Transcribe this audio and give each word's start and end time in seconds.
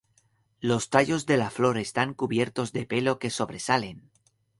Los 0.59 0.89
tallos 0.89 1.27
de 1.27 1.37
la 1.37 1.51
flor 1.51 1.77
están 1.77 2.15
cubiertos 2.15 2.71
de 2.71 2.87
pelo 2.87 3.19
que 3.19 3.29
sobresalen. 3.29 4.09